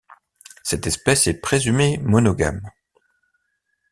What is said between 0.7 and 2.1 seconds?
espèce est présumée